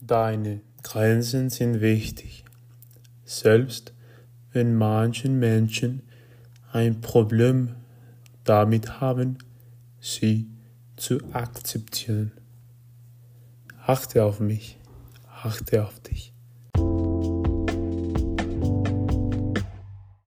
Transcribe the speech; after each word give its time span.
Deine 0.00 0.60
Grenzen 0.84 1.50
sind 1.50 1.80
wichtig, 1.80 2.44
selbst 3.24 3.92
wenn 4.52 4.76
manche 4.76 5.28
Menschen 5.28 6.02
ein 6.70 7.00
Problem 7.00 7.74
damit 8.44 9.00
haben, 9.00 9.38
sie 9.98 10.46
zu 10.96 11.18
akzeptieren. 11.32 12.30
Achte 13.84 14.24
auf 14.24 14.38
mich, 14.38 14.78
achte 15.42 15.84
auf 15.84 15.98
dich. 16.00 16.07